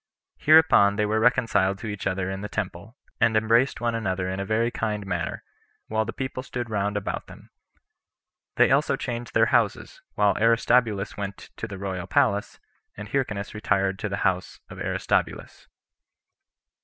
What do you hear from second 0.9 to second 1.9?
they were reconciled to